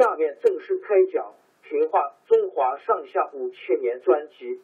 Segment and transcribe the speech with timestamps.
[0.00, 1.34] 下面正式开讲
[1.68, 4.58] 《评话中华上下五千年》专辑。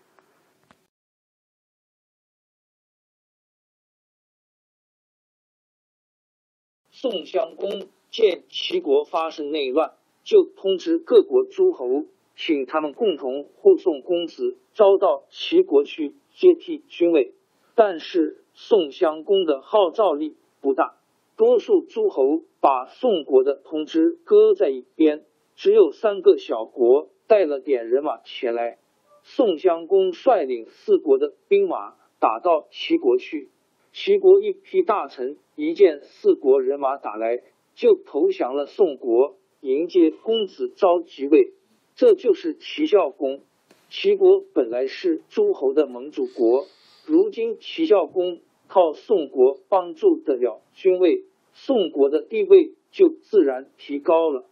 [6.91, 17.35] 宋襄公见齐国发生内乱，就通知各国诸侯，请他们共同护送公子招到齐国去接替君位。
[17.75, 20.97] 但是宋襄公的号召力不大。
[21.37, 28.79] 多数诸侯把宋国的通知搁在一边，只有三个小国带了点人马前来。
[29.23, 33.51] 宋襄公率领四国的兵马打到齐国去，
[33.93, 37.43] 齐国一批大臣一见四国人马打来，
[37.75, 41.53] 就投降了宋国，迎接公子昭即位。
[41.97, 43.43] 这就是齐孝公。
[43.91, 46.67] 齐国本来是诸侯的盟主国，
[47.05, 48.41] 如今齐孝公。
[48.69, 54.45] 靠宋国帮助得了君位，宋国的地位就自然提高了。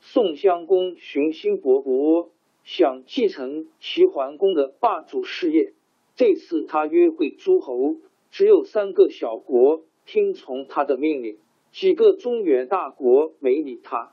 [0.00, 2.28] 宋襄公雄心勃勃，
[2.64, 5.72] 想继承齐桓公的霸主事业。
[6.16, 7.96] 这次他约会诸侯，
[8.30, 11.38] 只有三个小国听从他的命令，
[11.70, 14.12] 几个中原大国没理他。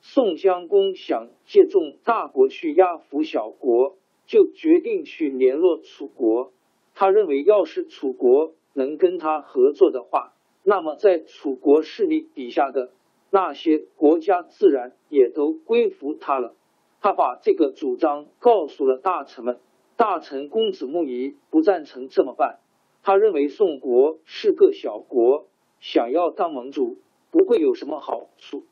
[0.00, 6.52] 宋襄公想借重大国去压服小国，就决定去联络楚国。
[6.94, 8.52] 他认为，要是楚国。
[8.78, 12.92] 能跟他合作的话，那么在楚国势力底下的
[13.28, 16.54] 那些国家自然也都归服他了。
[17.02, 19.58] 他把这个主张告诉了大臣们，
[19.96, 22.60] 大臣公子木仪不赞成这么办。
[23.02, 25.48] 他认为宋国是个小国，
[25.80, 26.98] 想要当盟主
[27.30, 28.64] 不会有什么好处。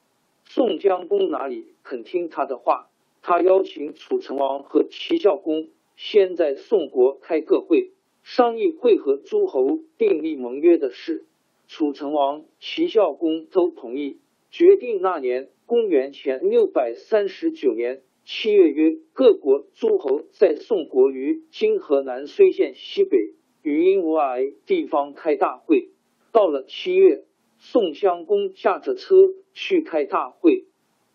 [0.44, 2.88] 宋襄公哪里肯听他的话？
[3.22, 7.90] 他邀请楚成王和齐孝公先在宋国开个会。
[8.28, 11.24] 商议会和诸侯订立盟约的事，
[11.68, 14.18] 楚成王、齐孝公都同意。
[14.50, 25.90] 决定那年，公元前六百三十九年七月，约各国诸侯在宋国于今河南睢县西北余阴无碍地方开大会。
[26.32, 27.22] 到了七月，
[27.60, 29.14] 宋襄公驾着车
[29.54, 30.64] 去开大会。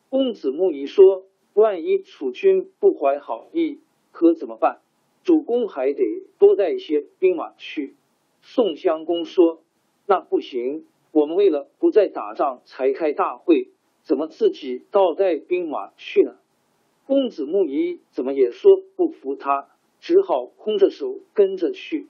[0.07, 3.81] 公子木仪说：“万一楚军不怀好意，
[4.13, 4.79] 可怎么办？”
[5.23, 6.03] 主公还得
[6.39, 7.95] 多带一些兵马去。
[8.41, 9.61] 宋襄公说
[10.07, 13.69] ：“那不行，我们为了不再打仗才开大会，
[14.03, 16.37] 怎么自己倒带兵马去呢？”
[17.05, 19.67] 公子木仪怎么也说不服他，
[19.99, 22.07] 只好空着手跟着去。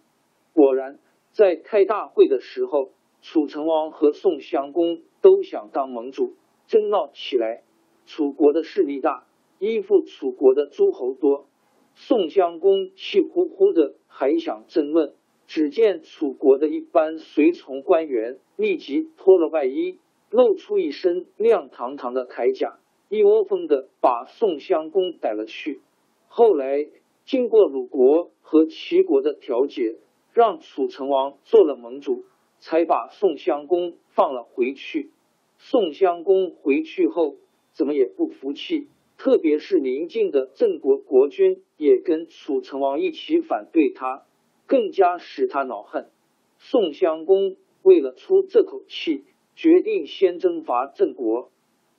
[0.54, 1.00] 果然，
[1.32, 2.91] 在开大会的时候，
[3.22, 6.35] 楚成王和宋襄公都想当盟主，
[6.68, 7.64] 争闹起来。
[8.06, 9.26] 楚国的势力大，
[9.59, 11.47] 依附楚国的诸侯多。
[11.96, 15.14] 宋襄公气呼呼的，还想争论。
[15.47, 19.99] 只见楚国的一班随从官员立即脱了外衣，
[20.29, 22.79] 露出一身亮堂堂的铠甲，
[23.09, 25.82] 一窝蜂的把宋襄公逮了去。
[26.29, 26.88] 后来
[27.26, 29.97] 经过鲁国和齐国的调解，
[30.34, 32.23] 让楚成王做了盟主，
[32.59, 35.11] 才把宋襄公放了回去。
[35.58, 37.35] 宋襄公回去后，
[37.73, 38.87] 怎么也不服气。
[39.23, 44.26] 特别是邻近的郑国国君也跟楚成王一起反对他，
[44.66, 46.09] 更加使他恼恨。
[46.58, 49.23] 宋襄公为了出这口气，
[49.53, 51.52] 决定先征伐郑国。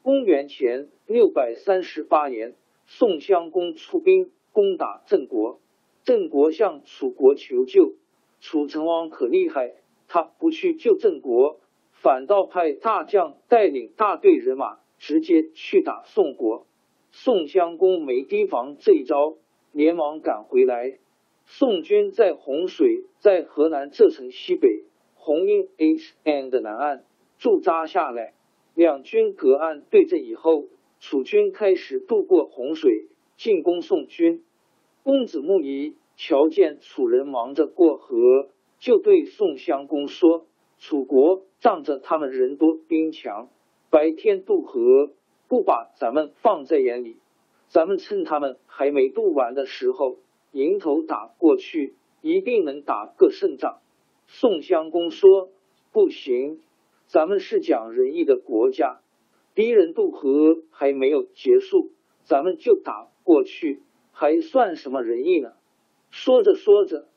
[0.02, 5.60] 公元前六百三十八年，宋襄公出兵攻打郑国，
[6.02, 7.92] 郑国向楚国求救，
[8.40, 9.76] 楚成王可厉害，
[10.08, 11.60] 他不去救郑国，
[11.92, 16.66] 反倒派大将带领大队人马直接去打宋国。
[17.12, 19.36] 宋襄公没提防这一招，
[19.70, 20.98] 连忙赶回来。
[21.44, 24.84] 宋军在洪水，在河南浙城西北。
[25.14, 27.04] 红英 H N 的南岸
[27.38, 28.34] 驻扎下来，
[28.74, 30.64] 两军隔岸对阵以后，
[30.98, 33.06] 楚军开始渡过洪水
[33.36, 34.42] 进攻宋军。
[35.04, 38.48] 公子木仪瞧见楚人忙着过河，
[38.78, 40.46] 就对宋襄公说
[40.80, 43.48] ：“楚国仗着他们人多兵强，
[43.90, 45.12] 白天渡河，
[45.52, 47.18] 不把咱们放在眼里。
[47.68, 50.16] 咱们趁他们还没渡完的时候，
[50.50, 53.80] 迎头打过去，一定能打个胜仗。”
[54.26, 55.50] 宋襄公说
[55.92, 56.62] ：“不行，
[57.06, 59.00] 咱们是讲仁义的国家，
[59.54, 61.90] 敌人渡河还没有结束，
[62.24, 65.52] 咱们就打过去，还算什么仁义呢？”
[66.10, 67.08] 说着说着，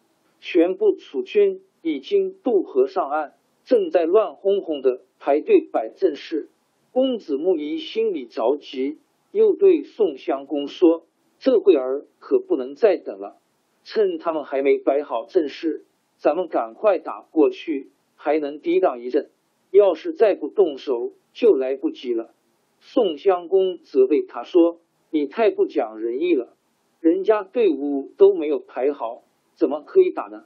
[0.41, 3.33] 全部楚军已经渡河上岸，
[3.63, 6.49] 正在乱哄哄的排队摆阵势。
[6.95, 8.99] 公子木仪心里着急，
[9.33, 11.05] 又对宋襄公说
[11.39, 13.35] ：“这会儿可不能再等了，
[13.83, 15.83] 趁他们还没摆好阵势。”
[16.15, 19.29] 咱们赶快打过去，还能抵挡一阵。
[19.71, 22.33] 要是再不动手，就来不及了。
[22.79, 24.79] 宋襄公责备他说
[25.11, 26.55] ：“你太不讲仁义了，
[27.01, 29.23] 人家队伍都没有排好，
[29.55, 30.45] 怎么可以打呢？”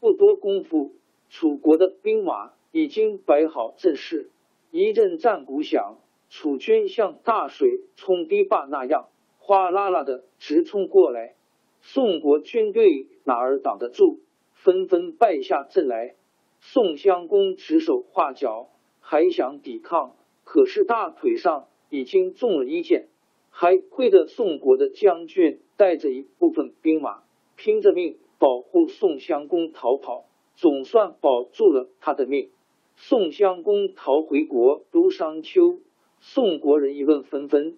[0.00, 0.92] 不多功夫，
[1.28, 4.30] 楚国的兵马已经摆好阵势，
[4.76, 11.36] 一阵战鼓响，楚军像大水冲堤坝那样，哗啦啦的直冲过来。
[11.80, 14.18] 宋国军队哪儿挡得住？
[14.52, 16.16] 纷纷败下阵来，
[16.58, 18.68] 宋襄公指手画脚，
[18.98, 23.06] 还想抵抗，可是大腿上已经中了一箭，
[23.50, 27.22] 还亏得宋国的将军带着一部分兵马，
[27.54, 30.24] 拼着命保护宋襄公逃跑，
[30.56, 32.50] 总算保住了他的命。
[32.96, 35.80] 宋襄公逃回国都商丘，
[36.20, 37.76] 宋国人议论纷纷，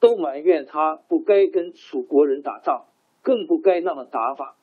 [0.00, 2.86] 都埋怨他不该跟楚国人打仗，
[3.22, 4.56] 更不该那么打法。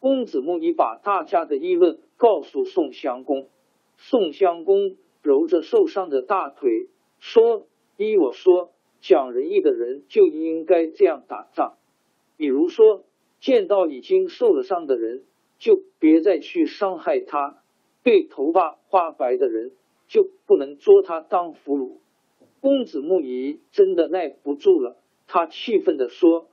[0.00, 3.48] 公子木已把大家的议论告诉宋襄公，
[3.96, 7.66] 宋襄公揉着受伤的大腿说
[7.98, 8.72] ：“依我说，
[9.02, 11.76] 讲仁义的人就应该这样打仗。
[12.38, 13.04] 比如说，
[13.40, 15.22] 见到已经受了伤的人，
[15.58, 17.59] 就别再去伤害他；
[18.02, 19.72] 对头发花白的人，
[20.08, 21.98] 就不能捉他当俘虏。”
[22.60, 26.48] 公子木仪真的耐不住了，他气愤的说：“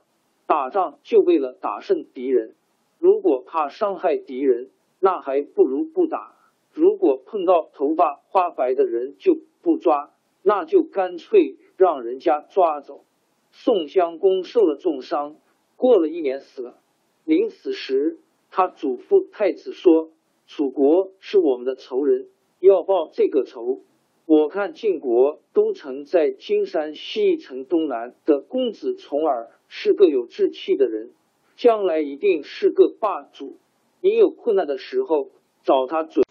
[0.46, 2.54] 打仗就为了打胜敌人。”
[2.98, 6.34] 如果怕伤害敌人，那还不如不打；
[6.72, 10.10] 如果碰到头发花白的人就不抓，
[10.42, 13.04] 那就干脆让人家抓走。
[13.52, 15.36] 宋襄公受了重伤，
[15.76, 16.80] 过了一年死了。
[17.24, 18.18] 临死时，
[18.50, 20.10] 他嘱咐太子说
[20.48, 22.26] ：“楚国是我们的仇人，
[22.58, 23.82] 要报这个仇。
[24.24, 31.10] 我看晋国都城在金山西城东南的公子重耳是个有志气的人。”
[31.58, 33.58] 将来一定是个霸主，
[34.00, 35.28] 你有困难的时候
[35.64, 36.24] 找他准。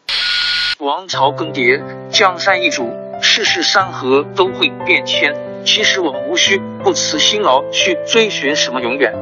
[0.79, 2.89] 王朝更迭，江山易主，
[3.21, 5.35] 世事山河都会变迁。
[5.65, 9.13] 其实我们无需不辞辛劳去追寻什么永远，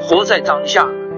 [0.00, 0.88] 活在当下，